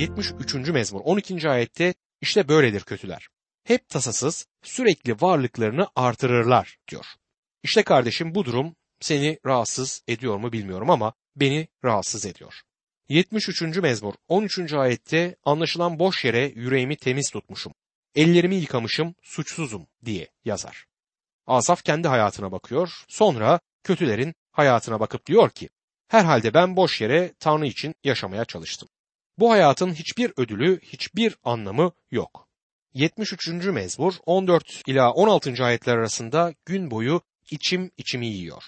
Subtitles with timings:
[0.00, 0.54] 73.
[0.54, 1.50] mezmur 12.
[1.50, 3.28] ayette işte böyledir kötüler.
[3.64, 7.04] Hep tasasız, sürekli varlıklarını artırırlar diyor.
[7.62, 12.54] İşte kardeşim bu durum seni rahatsız ediyor mu bilmiyorum ama beni rahatsız ediyor.
[13.08, 13.62] 73.
[13.62, 14.72] mezmur 13.
[14.72, 17.74] ayette anlaşılan boş yere yüreğimi temiz tutmuşum.
[18.14, 20.86] Ellerimi yıkamışım, suçsuzum diye yazar.
[21.46, 25.68] Asaf kendi hayatına bakıyor, sonra kötülerin hayatına bakıp diyor ki,
[26.08, 28.88] herhalde ben boş yere Tanrı için yaşamaya çalıştım.
[29.40, 32.48] Bu hayatın hiçbir ödülü, hiçbir anlamı yok.
[32.94, 33.48] 73.
[33.48, 35.64] mezmur 14 ila 16.
[35.64, 38.62] ayetler arasında gün boyu içim içimi yiyor.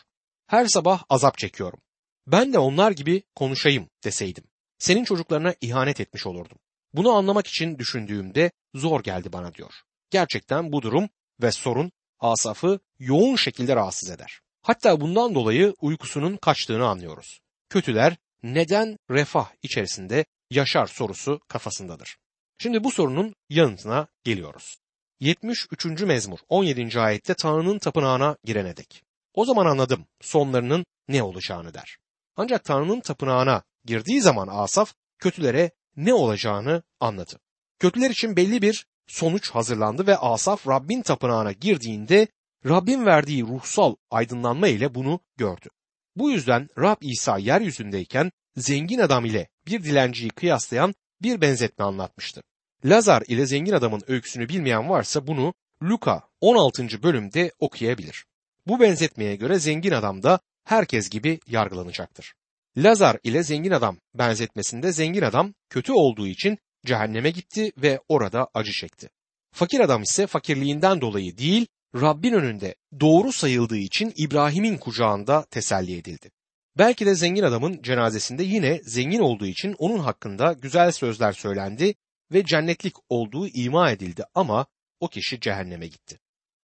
[0.47, 1.81] Her sabah azap çekiyorum.
[2.27, 4.45] Ben de onlar gibi konuşayım deseydim.
[4.79, 6.59] Senin çocuklarına ihanet etmiş olurdum.
[6.93, 9.75] Bunu anlamak için düşündüğümde zor geldi bana diyor.
[10.11, 11.09] Gerçekten bu durum
[11.43, 14.41] ve sorun Asaf'ı yoğun şekilde rahatsız eder.
[14.63, 17.41] Hatta bundan dolayı uykusunun kaçtığını anlıyoruz.
[17.69, 22.17] Kötüler neden refah içerisinde yaşar sorusu kafasındadır.
[22.59, 24.79] Şimdi bu sorunun yanıtına geliyoruz.
[25.21, 25.85] 73.
[26.03, 27.01] mezmur 17.
[27.01, 29.03] ayette Tanrı'nın tapınağına girene dek.
[29.35, 31.97] O zaman anladım sonlarının ne olacağını der.
[32.37, 37.39] Ancak Tanrı'nın tapınağına girdiği zaman Asaf kötülere ne olacağını anladı.
[37.79, 42.29] Kötüler için belli bir sonuç hazırlandı ve Asaf Rabbin tapınağına girdiğinde
[42.67, 45.69] Rabbin verdiği ruhsal aydınlanma ile bunu gördü.
[46.17, 52.43] Bu yüzden Rab İsa yeryüzündeyken zengin adam ile bir dilenciyi kıyaslayan bir benzetme anlatmıştı.
[52.85, 57.03] Lazar ile zengin adamın öyküsünü bilmeyen varsa bunu Luka 16.
[57.03, 58.25] bölümde okuyabilir.
[58.67, 62.35] Bu benzetmeye göre zengin adam da herkes gibi yargılanacaktır.
[62.77, 68.73] Lazar ile zengin adam benzetmesinde zengin adam kötü olduğu için cehenneme gitti ve orada acı
[68.73, 69.09] çekti.
[69.53, 76.31] Fakir adam ise fakirliğinden dolayı değil, Rabbin önünde doğru sayıldığı için İbrahim'in kucağında teselli edildi.
[76.79, 81.95] Belki de zengin adamın cenazesinde yine zengin olduğu için onun hakkında güzel sözler söylendi
[82.33, 84.67] ve cennetlik olduğu ima edildi ama
[85.01, 86.19] o kişi cehenneme gitti.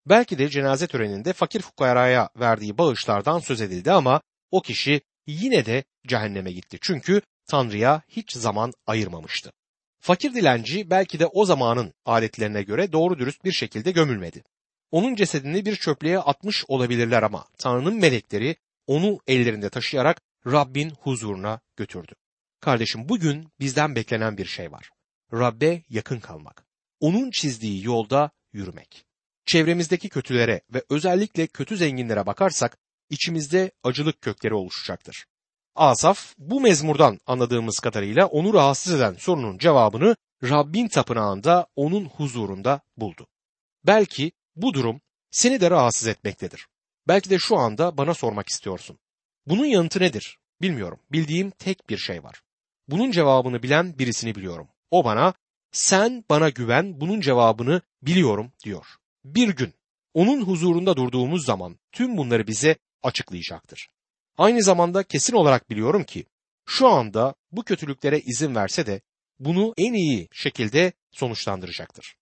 [0.05, 4.21] Belki de cenaze töreninde fakir fukaraya verdiği bağışlardan söz edildi ama
[4.51, 6.77] o kişi yine de cehenneme gitti.
[6.81, 9.51] Çünkü Tanrı'ya hiç zaman ayırmamıştı.
[9.99, 14.43] Fakir dilenci belki de o zamanın adetlerine göre doğru dürüst bir şekilde gömülmedi.
[14.91, 18.55] Onun cesedini bir çöplüğe atmış olabilirler ama Tanrı'nın melekleri
[18.89, 22.13] onu ellerinde taşıyarak Rabbin huzuruna götürdü.
[22.61, 24.89] Kardeşim bugün bizden beklenen bir şey var.
[25.33, 26.65] Rabbe yakın kalmak.
[26.99, 29.05] Onun çizdiği yolda yürümek.
[29.45, 32.77] Çevremizdeki kötülere ve özellikle kötü zenginlere bakarsak
[33.09, 35.25] içimizde acılık kökleri oluşacaktır.
[35.75, 43.27] Asaf bu mezmurdan anladığımız kadarıyla onu rahatsız eden sorunun cevabını Rabbin tapınağında onun huzurunda buldu.
[43.85, 45.01] Belki bu durum
[45.31, 46.67] seni de rahatsız etmektedir.
[47.07, 48.99] Belki de şu anda bana sormak istiyorsun.
[49.47, 50.37] Bunun yanıtı nedir?
[50.61, 50.99] Bilmiyorum.
[51.11, 52.41] Bildiğim tek bir şey var.
[52.87, 54.67] Bunun cevabını bilen birisini biliyorum.
[54.91, 55.33] O bana
[55.71, 58.85] sen bana güven bunun cevabını biliyorum diyor.
[59.25, 59.73] Bir gün
[60.13, 63.89] onun huzurunda durduğumuz zaman tüm bunları bize açıklayacaktır.
[64.37, 66.25] Aynı zamanda kesin olarak biliyorum ki
[66.65, 69.01] şu anda bu kötülüklere izin verse de
[69.39, 72.15] bunu en iyi şekilde sonuçlandıracaktır.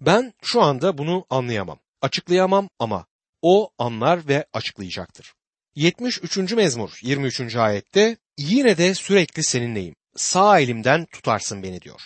[0.00, 3.06] Ben şu anda bunu anlayamam, açıklayamam ama
[3.42, 5.34] o anlar ve açıklayacaktır.
[5.74, 6.52] 73.
[6.52, 7.56] mezmur 23.
[7.56, 9.94] ayette yine de sürekli seninleyim.
[10.16, 12.00] Sağ elimden tutarsın beni diyor.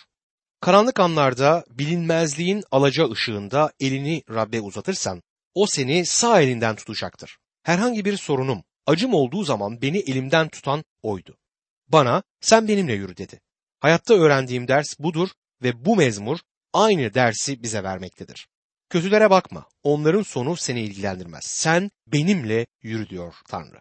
[0.60, 5.22] Karanlık anlarda bilinmezliğin alaca ışığında elini Rabbe uzatırsan
[5.54, 7.38] o seni sağ elinden tutacaktır.
[7.62, 11.36] Herhangi bir sorunum, acım olduğu zaman beni elimden tutan oydu.
[11.88, 13.40] Bana sen benimle yürü dedi.
[13.80, 15.28] Hayatta öğrendiğim ders budur
[15.62, 16.38] ve bu mezmur
[16.72, 18.48] aynı dersi bize vermektedir.
[18.90, 21.44] Kötülere bakma, onların sonu seni ilgilendirmez.
[21.44, 23.80] Sen benimle yürü diyor Tanrı.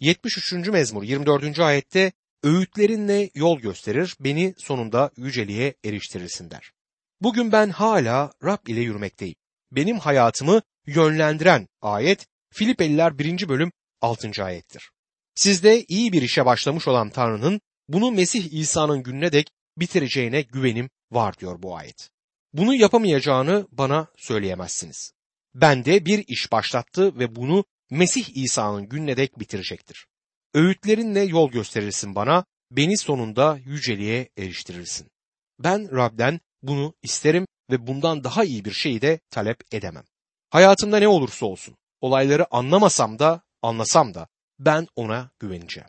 [0.00, 0.52] 73.
[0.52, 1.58] mezmur 24.
[1.58, 2.12] ayette
[2.42, 6.72] öğütlerinle yol gösterir, beni sonunda yüceliğe eriştirirsin der.
[7.20, 9.34] Bugün ben hala Rab ile yürümekteyim.
[9.72, 13.48] Benim hayatımı yönlendiren ayet Filipeliler 1.
[13.48, 14.44] bölüm 6.
[14.44, 14.90] ayettir.
[15.34, 21.38] Sizde iyi bir işe başlamış olan Tanrı'nın bunu Mesih İsa'nın gününe dek bitireceğine güvenim var
[21.38, 22.10] diyor bu ayet.
[22.52, 25.12] Bunu yapamayacağını bana söyleyemezsiniz.
[25.54, 30.06] Bende bir iş başlattı ve bunu Mesih İsa'nın gününe dek bitirecektir.
[30.54, 35.10] Öğütlerinle yol gösterirsin bana, beni sonunda yüceliğe eriştirirsin.
[35.58, 40.04] Ben Rab'den bunu isterim ve bundan daha iyi bir şeyi de talep edemem.
[40.50, 45.88] Hayatımda ne olursa olsun, olayları anlamasam da, anlasam da ben ona güveneceğim.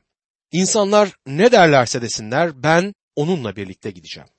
[0.52, 4.30] İnsanlar ne derlerse desinler ben onunla birlikte gideceğim.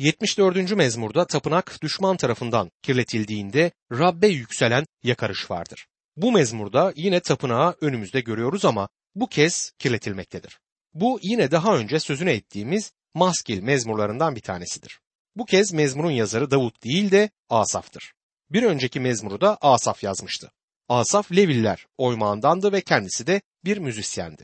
[0.00, 0.76] 74.
[0.76, 5.86] mezmurda tapınak düşman tarafından kirletildiğinde Rabbe yükselen yakarış vardır.
[6.16, 10.58] Bu mezmurda yine tapınağı önümüzde görüyoruz ama bu kez kirletilmektedir.
[10.94, 15.00] Bu yine daha önce sözüne ettiğimiz maskil mezmurlarından bir tanesidir.
[15.36, 18.12] Bu kez mezmurun yazarı Davut değil de Asaf'tır.
[18.50, 20.50] Bir önceki mezmuru da Asaf yazmıştı.
[20.88, 24.42] Asaf Leviller oymağındandı ve kendisi de bir müzisyendi.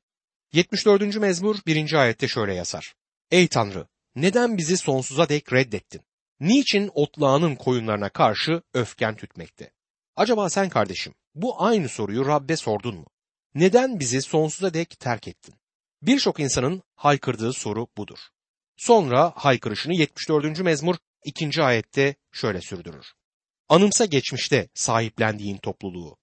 [0.53, 1.17] 74.
[1.17, 1.93] mezmur 1.
[1.93, 2.95] ayette şöyle yazar.
[3.31, 3.87] Ey Tanrı!
[4.17, 6.01] Neden bizi sonsuza dek reddettin?
[6.41, 9.71] Niçin otlağının koyunlarına karşı öfken tütmekte?
[10.17, 13.07] Acaba sen kardeşim bu aynı soruyu Rabbe sordun mu?
[13.55, 15.55] Neden bizi sonsuza dek terk ettin?
[16.03, 18.19] Birçok insanın haykırdığı soru budur.
[18.77, 20.61] Sonra haykırışını 74.
[20.61, 21.63] mezmur 2.
[21.63, 23.07] ayette şöyle sürdürür.
[23.69, 26.17] Anımsa geçmişte sahiplendiğin topluluğu,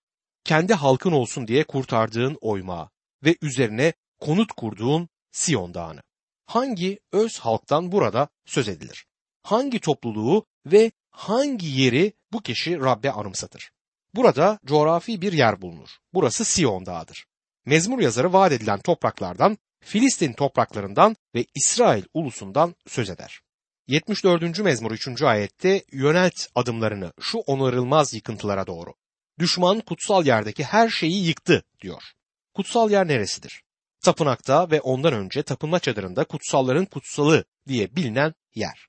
[0.44, 2.90] kendi halkın olsun diye kurtardığın oymağı
[3.24, 6.02] ve üzerine konut kurduğun Siyon Dağı'nı.
[6.46, 9.06] Hangi öz halktan burada söz edilir?
[9.44, 13.72] Hangi topluluğu ve hangi yeri bu kişi Rabbe anımsatır?
[14.16, 15.90] Burada coğrafi bir yer bulunur.
[16.14, 17.26] Burası Siyon Dağı'dır.
[17.66, 23.42] Mezmur yazarı vaat edilen topraklardan, Filistin topraklarından ve İsrail ulusundan söz eder.
[23.88, 24.60] 74.
[24.60, 25.22] mezmur 3.
[25.22, 28.94] ayette yönelt adımlarını şu onarılmaz yıkıntılara doğru.
[29.40, 32.04] Düşman kutsal yerdeki her şeyi yıktı diyor.
[32.54, 33.64] Kutsal yer neresidir?
[34.04, 38.88] Tapınakta ve ondan önce tapınma çadırında kutsalların kutsalı diye bilinen yer.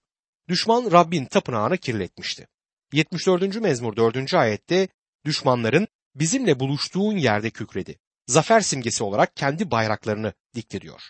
[0.49, 2.49] Düşman Rabbin tapınağını kirletmişti.
[2.93, 3.61] 74.
[3.61, 4.35] mezmur 4.
[4.35, 4.89] ayette
[5.25, 7.99] düşmanların bizimle buluştuğun yerde kükredi.
[8.27, 11.03] Zafer simgesi olarak kendi bayraklarını dikti diyor.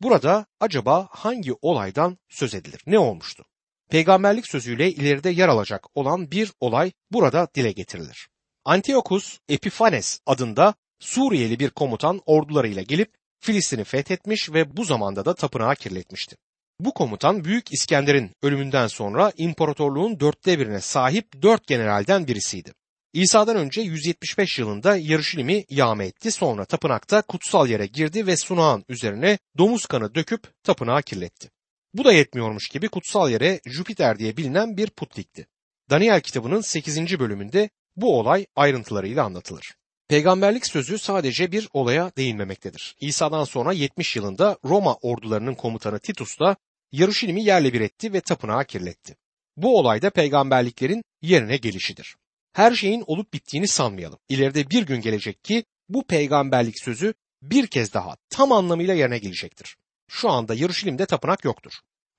[0.00, 2.82] Burada acaba hangi olaydan söz edilir?
[2.86, 3.44] Ne olmuştu?
[3.90, 8.28] Peygamberlik sözüyle ileride yer alacak olan bir olay burada dile getirilir.
[8.64, 15.76] Antiochus Epiphanes adında Suriyeli bir komutan ordularıyla gelip Filistin'i fethetmiş ve bu zamanda da tapınağı
[15.76, 16.36] kirletmişti.
[16.80, 22.72] Bu komutan Büyük İskender'in ölümünden sonra imparatorluğun dörtte birine sahip dört generalden birisiydi.
[23.12, 29.38] İsa'dan önce 175 yılında Yarışilim'i yağma etti sonra tapınakta kutsal yere girdi ve sunağın üzerine
[29.58, 31.50] domuz kanı döküp tapınağı kirletti.
[31.94, 35.46] Bu da yetmiyormuş gibi kutsal yere Jüpiter diye bilinen bir put dikti.
[35.90, 37.18] Daniel kitabının 8.
[37.18, 39.74] bölümünde bu olay ayrıntılarıyla anlatılır.
[40.08, 42.96] Peygamberlik sözü sadece bir olaya değinmemektedir.
[43.00, 46.56] İsa'dan sonra 70 yılında Roma ordularının komutanı Titus da
[46.92, 49.16] Yarışilim'i yerle bir etti ve tapınağı kirletti.
[49.56, 52.16] Bu olayda peygamberliklerin yerine gelişidir.
[52.52, 54.18] Her şeyin olup bittiğini sanmayalım.
[54.28, 59.76] İleride bir gün gelecek ki bu peygamberlik sözü bir kez daha tam anlamıyla yerine gelecektir.
[60.08, 61.72] Şu anda Yarışilim'de tapınak yoktur.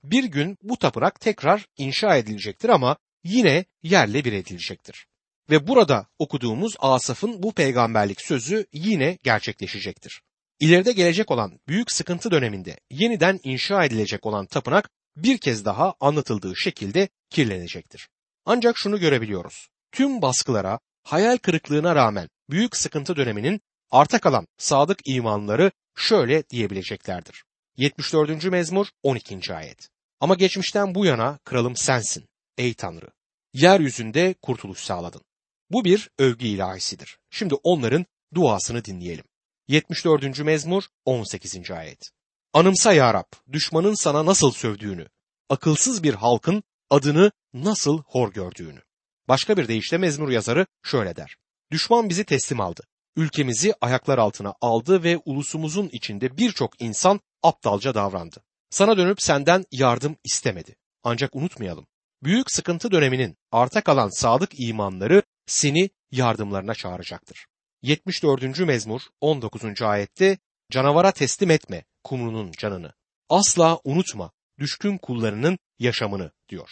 [0.04, 5.06] Bir gün bu tapınak tekrar inşa edilecektir ama yine yerle bir edilecektir.
[5.50, 10.22] Ve burada okuduğumuz Asaf'ın bu peygamberlik sözü yine gerçekleşecektir.
[10.60, 16.56] İleride gelecek olan büyük sıkıntı döneminde yeniden inşa edilecek olan tapınak bir kez daha anlatıldığı
[16.56, 18.08] şekilde kirlenecektir.
[18.44, 19.68] Ancak şunu görebiliyoruz.
[19.92, 23.60] Tüm baskılara, hayal kırıklığına rağmen büyük sıkıntı döneminin
[23.90, 27.44] arta kalan sadık imanları şöyle diyebileceklerdir.
[27.76, 28.44] 74.
[28.44, 29.54] mezmur 12.
[29.54, 29.88] ayet.
[30.20, 32.28] Ama geçmişten bu yana kralım sensin
[32.58, 33.08] ey Tanrı.
[33.52, 35.22] Yeryüzünde kurtuluş sağladın.
[35.70, 37.18] Bu bir övgü ilahisidir.
[37.30, 39.24] Şimdi onların duasını dinleyelim.
[39.68, 40.38] 74.
[40.38, 41.70] mezmur 18.
[41.70, 42.10] ayet.
[42.52, 45.08] Anımsa ya Rab, düşmanın sana nasıl sövdüğünü,
[45.48, 48.80] akılsız bir halkın adını nasıl hor gördüğünü.
[49.28, 51.36] Başka bir deyişle mezmur yazarı şöyle der.
[51.70, 52.82] Düşman bizi teslim aldı.
[53.16, 58.42] Ülkemizi ayaklar altına aldı ve ulusumuzun içinde birçok insan aptalca davrandı.
[58.70, 60.76] Sana dönüp senden yardım istemedi.
[61.02, 61.86] Ancak unutmayalım.
[62.22, 67.46] Büyük sıkıntı döneminin arta kalan sadık imanları seni yardımlarına çağıracaktır.
[67.82, 68.58] 74.
[68.58, 69.82] mezmur 19.
[69.82, 70.38] ayette
[70.70, 72.92] canavara teslim etme kumrunun canını.
[73.28, 76.70] Asla unutma düşkün kullarının yaşamını diyor.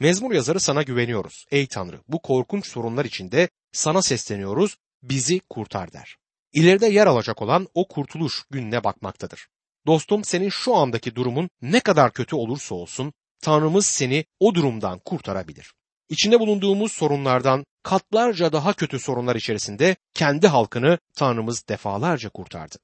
[0.00, 1.46] Mezmur yazarı sana güveniyoruz.
[1.50, 6.16] Ey Tanrı bu korkunç sorunlar içinde sana sesleniyoruz bizi kurtar der.
[6.52, 9.48] İleride yer alacak olan o kurtuluş gününe bakmaktadır.
[9.86, 15.72] Dostum senin şu andaki durumun ne kadar kötü olursa olsun Tanrımız seni o durumdan kurtarabilir.
[16.08, 22.76] İçinde bulunduğumuz sorunlardan katlarca daha kötü sorunlar içerisinde kendi halkını Tanrımız defalarca kurtardı.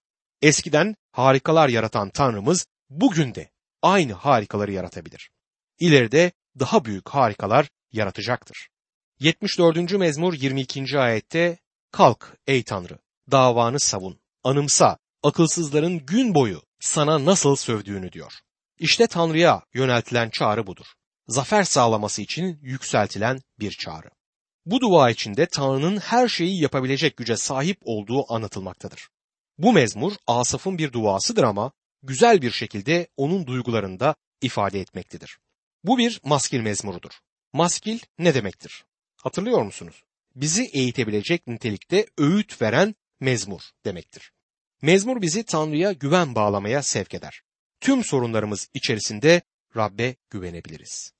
[0.43, 3.51] Eskiden harikalar yaratan Tanrımız bugün de
[3.83, 5.31] aynı harikaları yaratabilir.
[5.79, 8.69] İleride daha büyük harikalar yaratacaktır.
[9.21, 9.93] 74.
[9.93, 10.99] mezmur 22.
[10.99, 11.59] ayette
[11.93, 12.99] Kalk ey Tanrı,
[13.31, 18.33] davanı savun, anımsa, akılsızların gün boyu sana nasıl sövdüğünü diyor.
[18.79, 20.87] İşte Tanrı'ya yöneltilen çağrı budur.
[21.29, 24.11] Zafer sağlaması için yükseltilen bir çağrı.
[24.67, 29.09] Bu dua içinde Tanrı'nın her şeyi yapabilecek güce sahip olduğu anlatılmaktadır.
[29.59, 35.39] Bu mezmur Asaf'ın bir duasıdır ama güzel bir şekilde onun duygularında ifade etmektedir.
[35.85, 37.11] Bu bir maskil mezmurudur.
[37.53, 38.85] Maskil ne demektir?
[39.17, 40.03] Hatırlıyor musunuz?
[40.35, 44.33] Bizi eğitebilecek nitelikte öğüt veren mezmur demektir.
[44.83, 47.43] Mezmur bizi Tanrı'ya güven bağlamaya sevk eder.
[47.81, 49.43] Tüm sorunlarımız içerisinde
[49.77, 51.13] Rabbe güvenebiliriz.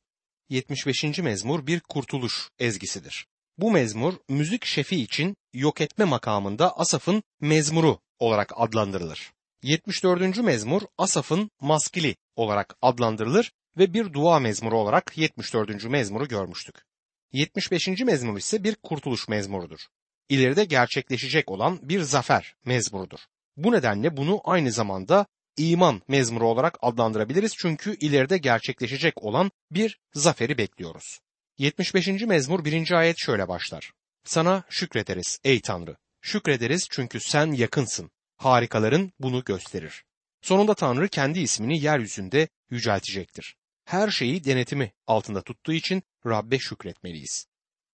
[0.49, 1.19] 75.
[1.19, 3.27] mezmur bir kurtuluş ezgisidir.
[3.59, 9.33] Bu mezmur müzik şefi için yok etme makamında Asaf'ın mezmuru olarak adlandırılır.
[9.63, 10.39] 74.
[10.39, 15.85] mezmur Asaf'ın maskili olarak adlandırılır ve bir dua mezmuru olarak 74.
[15.85, 16.85] mezmuru görmüştük.
[17.33, 17.89] 75.
[17.89, 19.81] mezmur ise bir kurtuluş mezmurudur.
[20.29, 23.19] İleride gerçekleşecek olan bir zafer mezmurudur.
[23.57, 30.59] Bu nedenle bunu aynı zamanda iman mezmuru olarak adlandırabiliriz çünkü ileride gerçekleşecek olan bir zaferi
[30.59, 31.19] bekliyoruz.
[31.59, 32.09] 75.
[32.09, 32.91] mezmur 1.
[32.91, 33.93] ayet şöyle başlar.
[34.25, 35.97] Sana şükrederiz ey Tanrı.
[36.21, 38.11] Şükrederiz çünkü sen yakınsın.
[38.37, 40.05] Harikaların bunu gösterir.
[40.43, 43.57] Sonunda Tanrı kendi ismini yeryüzünde yüceltecektir.
[43.85, 47.47] Her şeyi denetimi altında tuttuğu için Rabbe şükretmeliyiz.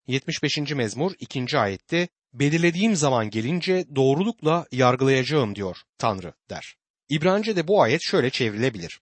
[0.07, 0.59] 75.
[0.59, 1.59] mezmur 2.
[1.59, 6.77] ayette belirlediğim zaman gelince doğrulukla yargılayacağım diyor Tanrı der.
[7.09, 9.01] İbranice'de bu ayet şöyle çevrilebilir.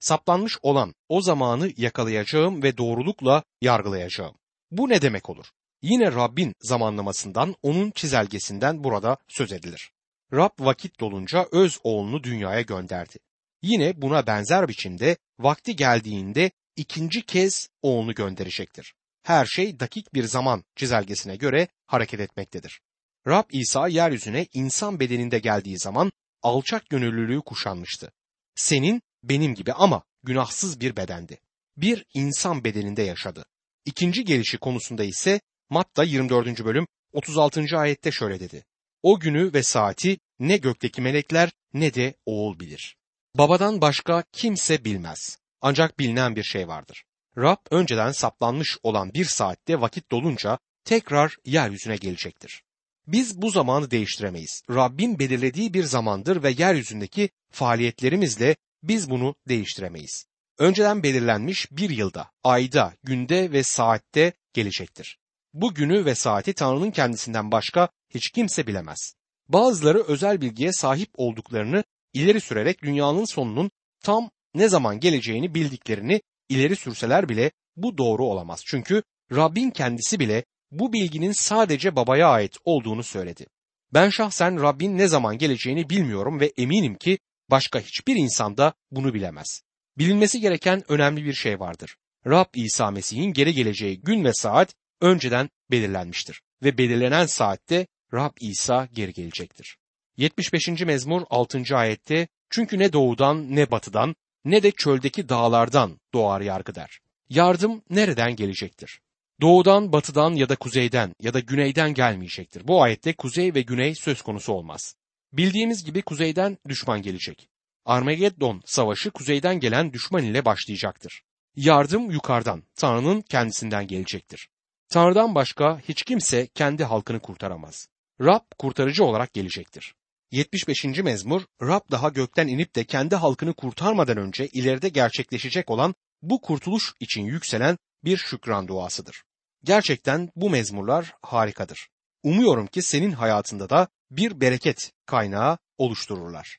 [0.00, 4.34] Saplanmış olan o zamanı yakalayacağım ve doğrulukla yargılayacağım.
[4.70, 5.46] Bu ne demek olur?
[5.82, 9.90] Yine Rabbin zamanlamasından, onun çizelgesinden burada söz edilir.
[10.32, 13.18] Rab vakit dolunca öz oğlunu dünyaya gönderdi.
[13.62, 18.94] Yine buna benzer biçimde vakti geldiğinde ikinci kez oğlunu gönderecektir.
[19.22, 22.80] Her şey dakik bir zaman çizelgesine göre hareket etmektedir.
[23.26, 26.12] Rab İsa yeryüzüne insan bedeninde geldiği zaman
[26.42, 28.12] alçak gönüllülüğü kuşanmıştı.
[28.58, 31.40] Senin benim gibi ama günahsız bir bedendi.
[31.76, 33.44] Bir insan bedeninde yaşadı.
[33.84, 36.64] İkinci gelişi konusunda ise Matta 24.
[36.64, 37.78] bölüm 36.
[37.78, 38.64] ayette şöyle dedi.
[39.02, 42.96] O günü ve saati ne gökteki melekler ne de oğul bilir.
[43.34, 45.38] Babadan başka kimse bilmez.
[45.60, 47.04] Ancak bilinen bir şey vardır.
[47.36, 52.62] Rab önceden saplanmış olan bir saatte vakit dolunca tekrar yeryüzüne gelecektir.
[53.08, 54.62] Biz bu zamanı değiştiremeyiz.
[54.70, 60.26] Rabbin belirlediği bir zamandır ve yeryüzündeki faaliyetlerimizle biz bunu değiştiremeyiz.
[60.58, 65.18] Önceden belirlenmiş bir yılda, ayda, günde ve saatte gelecektir.
[65.54, 69.14] Bu günü ve saati Tanrı'nın kendisinden başka hiç kimse bilemez.
[69.48, 73.70] Bazıları özel bilgiye sahip olduklarını ileri sürerek dünyanın sonunun
[74.02, 78.62] tam ne zaman geleceğini bildiklerini ileri sürseler bile bu doğru olamaz.
[78.66, 83.46] Çünkü Rabbin kendisi bile bu bilginin sadece babaya ait olduğunu söyledi.
[83.94, 87.18] Ben şahsen Rabbin ne zaman geleceğini bilmiyorum ve eminim ki
[87.50, 89.62] başka hiçbir insan da bunu bilemez.
[89.98, 91.96] Bilinmesi gereken önemli bir şey vardır.
[92.26, 98.88] Rab İsa Mesih'in geri geleceği gün ve saat önceden belirlenmiştir ve belirlenen saatte Rab İsa
[98.92, 99.78] geri gelecektir.
[100.16, 100.68] 75.
[100.68, 101.62] mezmur 6.
[101.76, 107.00] ayette çünkü ne doğudan ne batıdan ne de çöldeki dağlardan doğar yargı der.
[107.28, 109.00] Yardım nereden gelecektir?
[109.40, 112.68] Doğudan, batıdan ya da kuzeyden ya da güneyden gelmeyecektir.
[112.68, 114.94] Bu ayette kuzey ve güney söz konusu olmaz.
[115.32, 117.48] Bildiğimiz gibi kuzeyden düşman gelecek.
[117.84, 121.22] Armageddon savaşı kuzeyden gelen düşman ile başlayacaktır.
[121.56, 124.48] Yardım yukarıdan, Tanrı'nın kendisinden gelecektir.
[124.88, 127.88] Tanrı'dan başka hiç kimse kendi halkını kurtaramaz.
[128.20, 129.94] Rab kurtarıcı olarak gelecektir.
[130.30, 130.84] 75.
[130.84, 136.92] mezmur Rab daha gökten inip de kendi halkını kurtarmadan önce ileride gerçekleşecek olan bu kurtuluş
[137.00, 139.22] için yükselen bir şükran duasıdır.
[139.64, 141.88] Gerçekten bu mezmurlar harikadır.
[142.22, 146.58] Umuyorum ki senin hayatında da bir bereket kaynağı oluştururlar.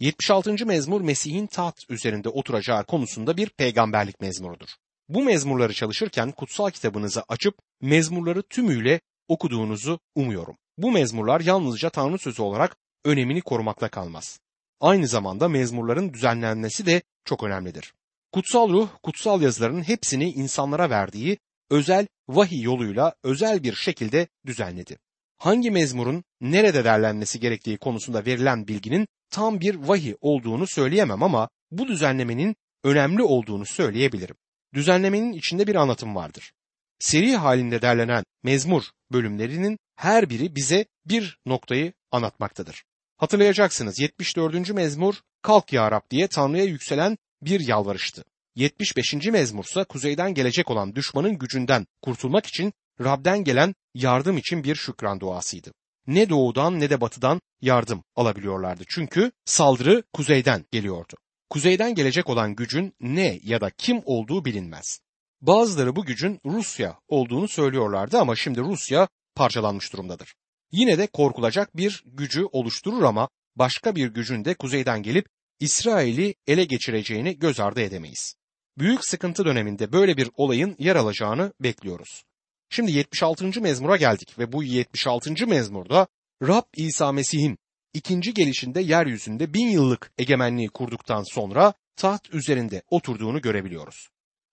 [0.00, 0.66] 76.
[0.66, 4.68] mezmur Mesih'in taht üzerinde oturacağı konusunda bir peygamberlik mezmurudur.
[5.08, 10.56] Bu mezmurları çalışırken kutsal kitabınızı açıp mezmurları tümüyle okuduğunuzu umuyorum.
[10.78, 14.40] Bu mezmurlar yalnızca Tanrı sözü olarak önemini korumakla kalmaz.
[14.80, 17.94] Aynı zamanda mezmurların düzenlenmesi de çok önemlidir.
[18.32, 21.38] Kutsal ruh, kutsal yazıların hepsini insanlara verdiği
[21.70, 24.98] özel vahiy yoluyla özel bir şekilde düzenledi.
[25.38, 31.88] Hangi mezmurun nerede derlenmesi gerektiği konusunda verilen bilginin tam bir vahiy olduğunu söyleyemem ama bu
[31.88, 34.36] düzenlemenin önemli olduğunu söyleyebilirim.
[34.74, 36.52] Düzenlemenin içinde bir anlatım vardır.
[36.98, 38.82] Seri halinde derlenen mezmur
[39.12, 42.84] bölümlerinin her biri bize bir noktayı anlatmaktadır.
[43.16, 44.70] Hatırlayacaksınız 74.
[44.70, 48.24] mezmur kalk ya Rab diye Tanrı'ya yükselen bir yalvarıştı.
[48.56, 49.14] 75.
[49.14, 55.72] mezmursa kuzeyden gelecek olan düşmanın gücünden kurtulmak için Rab'den gelen yardım için bir şükran duasıydı.
[56.06, 58.84] Ne doğudan ne de batıdan yardım alabiliyorlardı.
[58.88, 61.14] Çünkü saldırı kuzeyden geliyordu.
[61.50, 65.00] Kuzeyden gelecek olan gücün ne ya da kim olduğu bilinmez.
[65.40, 70.34] Bazıları bu gücün Rusya olduğunu söylüyorlardı ama şimdi Rusya parçalanmış durumdadır.
[70.72, 75.26] Yine de korkulacak bir gücü oluşturur ama başka bir gücün de kuzeyden gelip
[75.60, 78.34] İsrail'i ele geçireceğini göz ardı edemeyiz.
[78.78, 82.24] Büyük sıkıntı döneminde böyle bir olayın yer alacağını bekliyoruz.
[82.70, 83.60] Şimdi 76.
[83.60, 85.46] mezmura geldik ve bu 76.
[85.46, 86.06] mezmurda
[86.42, 87.58] Rab İsa Mesih'in
[87.94, 94.08] ikinci gelişinde yeryüzünde bin yıllık egemenliği kurduktan sonra taht üzerinde oturduğunu görebiliyoruz.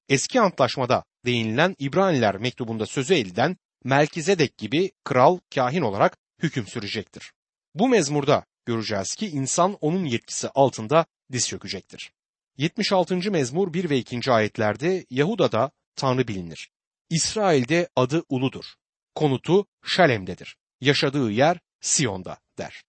[0.10, 7.34] Eski antlaşmada değinilen İbraniler mektubunda sözü elden Melkizedek gibi kral kahin olarak hüküm sürecektir.
[7.75, 12.12] Bu mezmurda göreceğiz ki insan onun yetkisi altında diz çökecektir.
[12.58, 13.32] 76.
[13.32, 14.32] mezmur 1 ve 2.
[14.32, 16.70] ayetlerde Yahuda'da Tanrı bilinir.
[17.10, 18.66] İsrail'de adı uludur.
[19.16, 20.58] Konutu Şalem'dedir.
[20.82, 22.84] Yaşadığı yer Siyon'da der.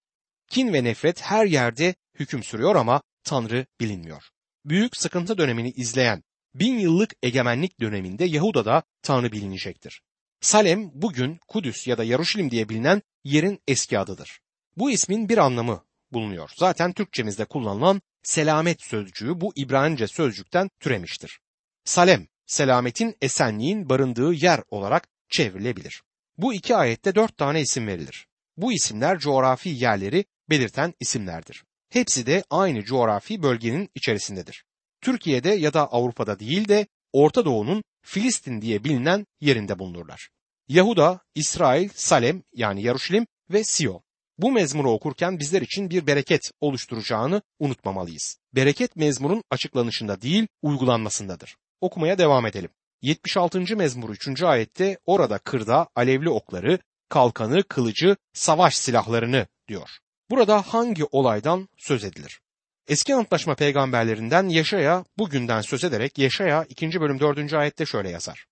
[0.49, 4.25] Kin ve nefret her yerde hüküm sürüyor ama Tanrı bilinmiyor.
[4.65, 6.23] Büyük sıkıntı dönemini izleyen
[6.55, 10.03] bin yıllık egemenlik döneminde Yahuda'da Tanrı bilinecektir.
[10.41, 14.41] Salem bugün Kudüs ya da Yaruşilim diye bilinen yerin eski adıdır.
[14.77, 16.51] Bu ismin bir anlamı bulunuyor.
[16.57, 21.41] Zaten Türkçemizde kullanılan selamet sözcüğü bu İbranice sözcükten türemiştir.
[21.85, 26.03] Salem, selametin, esenliğin barındığı yer olarak çevrilebilir.
[26.39, 28.27] Bu iki ayette dört tane isim verilir.
[28.57, 31.65] Bu isimler coğrafi yerleri belirten isimlerdir.
[31.91, 34.65] Hepsi de aynı coğrafi bölgenin içerisindedir.
[35.01, 40.29] Türkiye'de ya da Avrupa'da değil de Orta Doğu'nun Filistin diye bilinen yerinde bulunurlar.
[40.69, 44.04] Yahuda, İsrail, Salem yani Yaruşilim ve Siyon.
[44.39, 48.39] Bu mezmuru okurken bizler için bir bereket oluşturacağını unutmamalıyız.
[48.55, 51.57] Bereket mezmurun açıklanışında değil, uygulanmasındadır.
[51.81, 52.71] Okumaya devam edelim.
[53.03, 53.77] 76.
[53.77, 54.43] mezmur 3.
[54.43, 59.89] ayette orada kırda alevli okları, kalkanı, kılıcı, savaş silahlarını diyor.
[60.31, 62.41] Burada hangi olaydan söz edilir?
[62.89, 67.01] Eski Antlaşma peygamberlerinden Yaşaya bugünden söz ederek Yaşaya 2.
[67.01, 67.53] bölüm 4.
[67.53, 68.47] ayette şöyle yazar.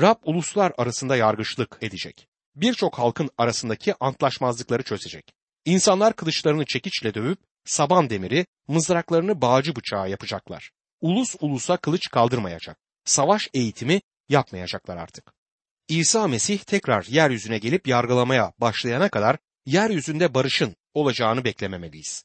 [0.00, 2.27] Rab uluslar arasında yargıçlık edecek.
[2.60, 5.32] Birçok halkın arasındaki antlaşmazlıkları çözecek.
[5.64, 10.70] İnsanlar kılıçlarını çekiçle dövüp saban demiri, mızraklarını bağcı bıçağı yapacaklar.
[11.00, 12.78] Ulus ulusa kılıç kaldırmayacak.
[13.04, 15.32] Savaş eğitimi yapmayacaklar artık.
[15.88, 19.36] İsa Mesih tekrar yeryüzüne gelip yargılamaya başlayana kadar
[19.66, 22.24] yeryüzünde barışın olacağını beklememeliyiz.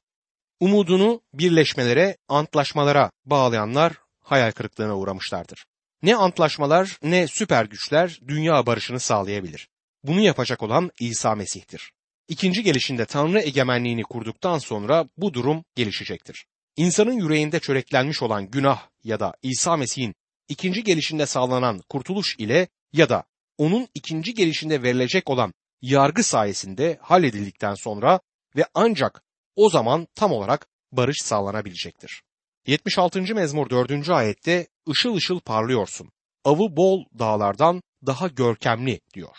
[0.60, 5.66] Umudunu birleşmelere, antlaşmalara bağlayanlar hayal kırıklığına uğramışlardır.
[6.02, 9.68] Ne antlaşmalar ne süper güçler dünya barışını sağlayabilir.
[10.04, 11.92] Bunu yapacak olan İsa Mesih'tir.
[12.28, 16.46] İkinci gelişinde Tanrı egemenliğini kurduktan sonra bu durum gelişecektir.
[16.78, 20.16] İnsanın yüreğinde çöreklenmiş olan günah ya da İsa Mesih'in
[20.50, 23.24] ikinci gelişinde sağlanan kurtuluş ile ya da
[23.58, 28.20] onun ikinci gelişinde verilecek olan yargı sayesinde halledildikten sonra
[28.56, 29.24] ve ancak
[29.56, 32.24] o zaman tam olarak barış sağlanabilecektir.
[32.68, 33.22] 76.
[33.36, 34.10] mezmur 4.
[34.10, 36.12] ayette ışıl ışıl parlıyorsun.
[36.44, 39.38] Avı bol dağlardan daha görkemli diyor.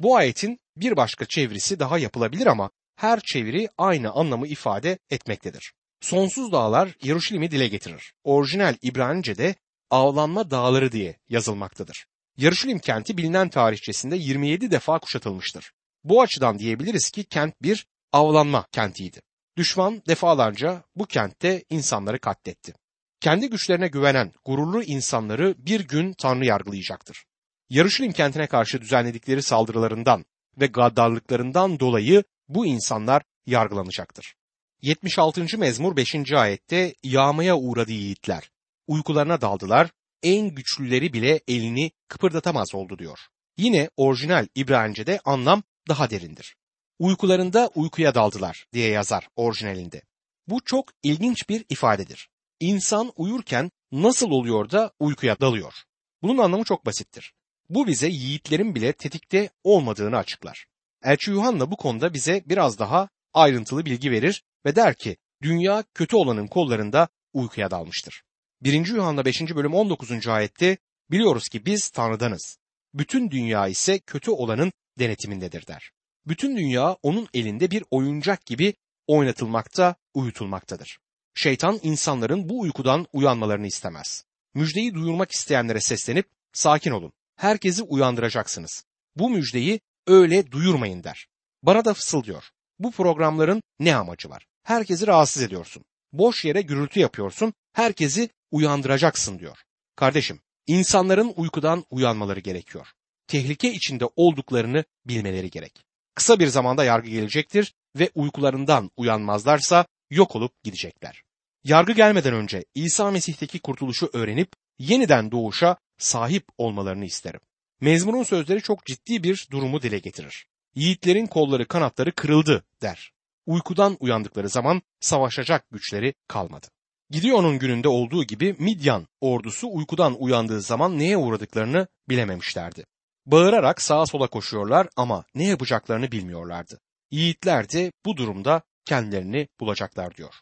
[0.00, 5.72] Bu ayetin bir başka çevirisi daha yapılabilir ama her çeviri aynı anlamı ifade etmektedir.
[6.00, 8.12] Sonsuz dağlar Yeruşalim'i dile getirir.
[8.24, 9.54] Orijinal İbranice'de
[9.90, 12.06] avlanma dağları diye yazılmaktadır.
[12.36, 15.72] Yeruşalim kenti bilinen tarihçesinde 27 defa kuşatılmıştır.
[16.04, 19.20] Bu açıdan diyebiliriz ki kent bir avlanma kentiydi.
[19.56, 22.74] Düşman defalarca bu kentte insanları katletti.
[23.20, 27.24] Kendi güçlerine güvenen gururlu insanları bir gün Tanrı yargılayacaktır.
[27.70, 30.24] Yarışilim kentine karşı düzenledikleri saldırılarından
[30.60, 34.34] ve gaddarlıklarından dolayı bu insanlar yargılanacaktır.
[34.82, 35.58] 76.
[35.58, 36.32] mezmur 5.
[36.32, 38.50] ayette yağmaya uğradı yiğitler.
[38.86, 39.90] Uykularına daldılar,
[40.22, 43.18] en güçlüleri bile elini kıpırdatamaz oldu diyor.
[43.56, 46.56] Yine orijinal İbranice'de anlam daha derindir.
[46.98, 50.02] Uykularında uykuya daldılar diye yazar orijinalinde.
[50.48, 52.28] Bu çok ilginç bir ifadedir.
[52.60, 55.74] İnsan uyurken nasıl oluyor da uykuya dalıyor?
[56.22, 57.32] Bunun anlamı çok basittir.
[57.70, 60.66] Bu bize yiğitlerin bile tetikte olmadığını açıklar.
[61.04, 66.16] Elçi Yuhanna bu konuda bize biraz daha ayrıntılı bilgi verir ve der ki dünya kötü
[66.16, 68.22] olanın kollarında uykuya dalmıştır.
[68.62, 68.86] 1.
[68.86, 69.40] Yuhanna 5.
[69.40, 70.28] bölüm 19.
[70.28, 70.78] ayette
[71.10, 72.58] biliyoruz ki biz Tanrı'danız.
[72.94, 75.90] Bütün dünya ise kötü olanın denetimindedir der.
[76.26, 78.74] Bütün dünya onun elinde bir oyuncak gibi
[79.06, 80.98] oynatılmakta, uyutulmaktadır.
[81.34, 84.24] Şeytan insanların bu uykudan uyanmalarını istemez.
[84.54, 88.84] Müjdeyi duyurmak isteyenlere seslenip sakin olun herkesi uyandıracaksınız.
[89.16, 91.26] Bu müjdeyi öyle duyurmayın der.
[91.62, 92.44] Bana da fısıldıyor.
[92.78, 94.46] Bu programların ne amacı var?
[94.62, 95.84] Herkesi rahatsız ediyorsun.
[96.12, 97.52] Boş yere gürültü yapıyorsun.
[97.72, 99.58] Herkesi uyandıracaksın diyor.
[99.96, 102.86] Kardeşim, insanların uykudan uyanmaları gerekiyor.
[103.26, 105.84] Tehlike içinde olduklarını bilmeleri gerek.
[106.14, 111.22] Kısa bir zamanda yargı gelecektir ve uykularından uyanmazlarsa yok olup gidecekler.
[111.64, 117.40] Yargı gelmeden önce İsa Mesih'teki kurtuluşu öğrenip yeniden doğuşa sahip olmalarını isterim.
[117.80, 120.46] Mezmunun sözleri çok ciddi bir durumu dile getirir.
[120.74, 123.12] Yiğitlerin kolları kanatları kırıldı der.
[123.46, 126.66] Uykudan uyandıkları zaman savaşacak güçleri kalmadı.
[127.10, 132.84] Gideon'un gününde olduğu gibi Midyan ordusu uykudan uyandığı zaman neye uğradıklarını bilememişlerdi.
[133.26, 136.80] Bağırarak sağa sola koşuyorlar ama ne yapacaklarını bilmiyorlardı.
[137.10, 140.34] Yiğitler de bu durumda kendilerini bulacaklar diyor.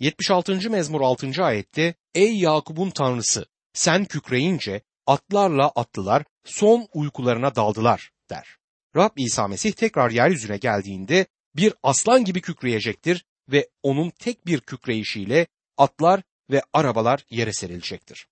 [0.00, 0.70] 76.
[0.70, 1.44] mezmur 6.
[1.44, 8.56] ayette Ey Yakup'un tanrısı sen kükreyince atlarla atlılar son uykularına daldılar der.
[8.96, 15.46] Rab İsa Mesih tekrar yeryüzüne geldiğinde bir aslan gibi kükreyecektir ve onun tek bir kükreyişiyle
[15.76, 18.26] atlar ve arabalar yere serilecektir.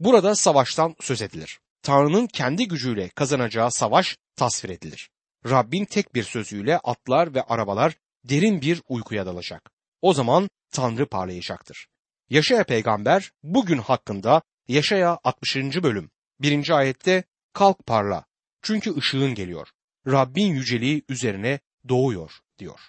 [0.00, 1.60] Burada savaştan söz edilir.
[1.82, 5.10] Tanrı'nın kendi gücüyle kazanacağı savaş tasvir edilir.
[5.50, 9.70] Rabbin tek bir sözüyle atlar ve arabalar derin bir uykuya dalacak.
[10.02, 11.86] O zaman Tanrı parlayacaktır.
[12.30, 15.56] Yaşaya peygamber bugün hakkında Yaşaya 60.
[15.56, 16.10] bölüm
[16.44, 16.70] 1.
[16.70, 18.24] ayette kalk parla
[18.62, 19.68] çünkü ışığın geliyor.
[20.06, 22.80] Rabbin yüceliği üzerine doğuyor diyor.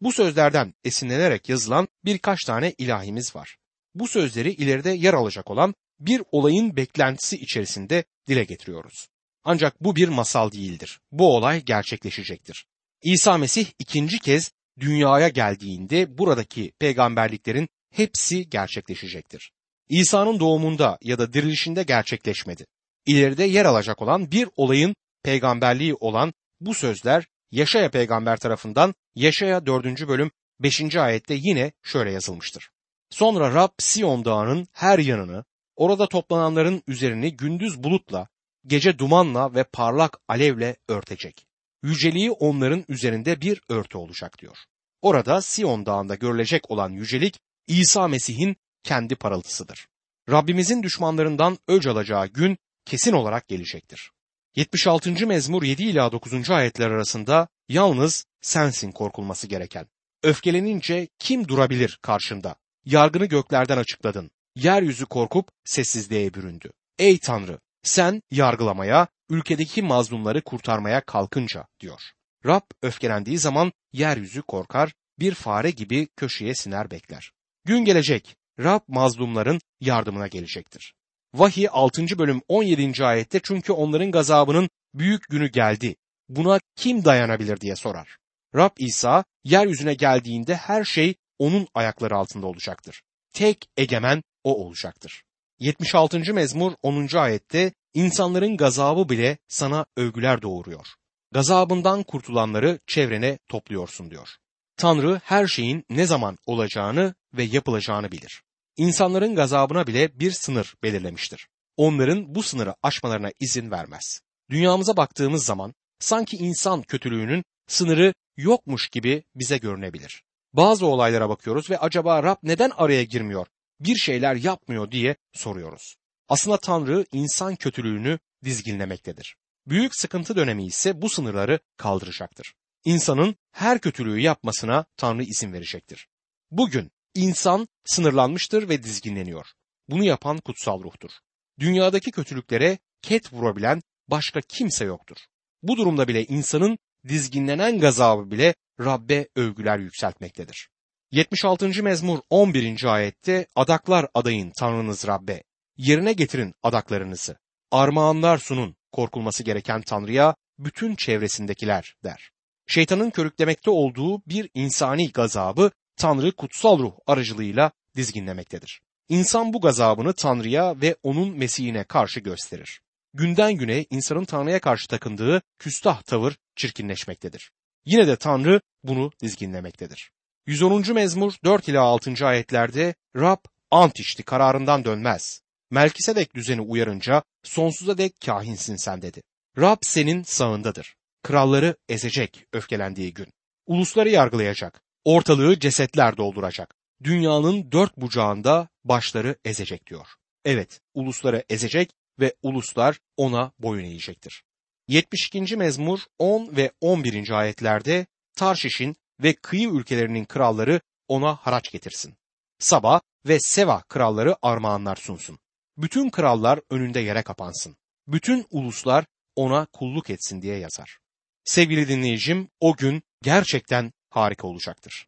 [0.00, 3.56] Bu sözlerden esinlenerek yazılan birkaç tane ilahimiz var.
[3.94, 9.08] Bu sözleri ileride yer alacak olan bir olayın beklentisi içerisinde dile getiriyoruz.
[9.44, 11.00] Ancak bu bir masal değildir.
[11.12, 12.66] Bu olay gerçekleşecektir.
[13.02, 19.52] İsa Mesih ikinci kez dünyaya geldiğinde buradaki peygamberliklerin hepsi gerçekleşecektir.
[19.88, 22.66] İsa'nın doğumunda ya da dirilişinde gerçekleşmedi.
[23.06, 30.08] İleride yer alacak olan bir olayın peygamberliği olan bu sözler Yaşaya peygamber tarafından Yaşaya 4.
[30.08, 30.96] bölüm 5.
[30.96, 32.70] ayette yine şöyle yazılmıştır.
[33.10, 35.44] Sonra Rab Sion dağının her yanını,
[35.76, 38.28] orada toplananların üzerini gündüz bulutla,
[38.66, 41.46] gece dumanla ve parlak alevle örtecek.
[41.82, 44.56] Yüceliği onların üzerinde bir örtü olacak diyor.
[45.02, 49.88] Orada Sion dağında görülecek olan yücelik İsa Mesih'in kendi parıltısıdır.
[50.30, 54.10] Rabbimizin düşmanlarından öc alacağı gün kesin olarak gelecektir.
[54.56, 55.26] 76.
[55.26, 56.50] mezmur 7 ila 9.
[56.50, 59.86] ayetler arasında yalnız sensin korkulması gereken.
[60.22, 62.56] Öfkelenince kim durabilir karşında?
[62.84, 64.30] Yargını göklerden açıkladın.
[64.56, 66.72] Yeryüzü korkup sessizliğe büründü.
[66.98, 72.00] Ey Tanrı sen yargılamaya, ülkedeki mazlumları kurtarmaya kalkınca diyor.
[72.46, 77.32] Rab öfkelendiği zaman yeryüzü korkar, bir fare gibi köşeye siner bekler.
[77.64, 80.94] Gün gelecek, Rab mazlumların yardımına gelecektir.
[81.34, 82.18] Vahiy 6.
[82.18, 83.04] bölüm 17.
[83.04, 85.96] ayette çünkü onların gazabının büyük günü geldi.
[86.28, 88.16] Buna kim dayanabilir diye sorar.
[88.54, 93.02] Rab İsa yeryüzüne geldiğinde her şey onun ayakları altında olacaktır.
[93.32, 95.22] Tek egemen o olacaktır.
[95.58, 96.34] 76.
[96.34, 97.16] mezmur 10.
[97.16, 100.86] ayette insanların gazabı bile sana övgüler doğuruyor.
[101.32, 104.28] Gazabından kurtulanları çevrene topluyorsun diyor.
[104.76, 108.42] Tanrı her şeyin ne zaman olacağını ve yapılacağını bilir.
[108.76, 111.48] İnsanların gazabına bile bir sınır belirlemiştir.
[111.76, 114.20] Onların bu sınırı aşmalarına izin vermez.
[114.50, 120.22] Dünyamıza baktığımız zaman sanki insan kötülüğünün sınırı yokmuş gibi bize görünebilir.
[120.52, 123.46] Bazı olaylara bakıyoruz ve acaba Rab neden araya girmiyor,
[123.80, 125.96] bir şeyler yapmıyor diye soruyoruz.
[126.28, 129.36] Aslında Tanrı insan kötülüğünü dizginlemektedir.
[129.66, 132.54] Büyük sıkıntı dönemi ise bu sınırları kaldıracaktır.
[132.84, 136.08] İnsanın her kötülüğü yapmasına Tanrı izin verecektir.
[136.50, 139.46] Bugün insan sınırlanmıştır ve dizginleniyor.
[139.88, 141.10] Bunu yapan kutsal ruhtur.
[141.58, 145.16] Dünyadaki kötülüklere ket vurabilen başka kimse yoktur.
[145.62, 150.68] Bu durumda bile insanın dizginlenen gazabı bile Rabbe övgüler yükseltmektedir.
[151.10, 151.82] 76.
[151.82, 152.84] mezmur 11.
[152.84, 155.42] ayette adaklar adayın Tanrınız Rabbe.
[155.76, 157.36] Yerine getirin adaklarınızı.
[157.70, 162.30] Armağanlar sunun korkulması gereken Tanrı'ya bütün çevresindekiler der.
[162.66, 168.80] Şeytanın körüklemekte olduğu bir insani gazabı Tanrı kutsal ruh aracılığıyla dizginlemektedir.
[169.08, 172.80] İnsan bu gazabını Tanrı'ya ve onun Mesih'ine karşı gösterir.
[173.14, 177.50] Günden güne insanın Tanrı'ya karşı takındığı küstah tavır çirkinleşmektedir.
[177.84, 180.10] Yine de Tanrı bunu dizginlemektedir.
[180.46, 180.94] 110.
[180.94, 182.26] mezmur 4 ila 6.
[182.26, 185.40] ayetlerde Rab ant içti kararından dönmez.
[185.70, 189.22] Melkisedek düzeni uyarınca sonsuza dek kahinsin sen dedi.
[189.58, 190.96] Rab senin sağındadır.
[191.22, 193.26] Kralları ezecek öfkelendiği gün.
[193.66, 194.83] Ulusları yargılayacak.
[195.04, 196.74] Ortalığı cesetler dolduracak.
[197.02, 200.06] Dünyanın dört bucağında başları ezecek diyor.
[200.44, 201.90] Evet, ulusları ezecek
[202.20, 204.44] ve uluslar ona boyun eğecektir.
[204.88, 205.56] 72.
[205.56, 207.30] mezmur 10 ve 11.
[207.30, 212.14] ayetlerde Tarşiş'in ve kıyı ülkelerinin kralları ona haraç getirsin.
[212.58, 215.38] Saba ve Seva kralları armağanlar sunsun.
[215.76, 217.76] Bütün krallar önünde yere kapansın.
[218.06, 219.04] Bütün uluslar
[219.36, 220.98] ona kulluk etsin diye yazar.
[221.44, 225.06] Sevgili dinleyicim, o gün gerçekten harika olacaktır.